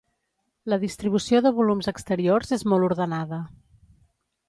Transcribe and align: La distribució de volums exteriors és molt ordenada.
La 0.73 0.79
distribució 0.83 1.43
de 1.47 1.53
volums 1.59 1.91
exteriors 1.93 2.57
és 2.61 2.67
molt 2.73 2.91
ordenada. 2.91 3.43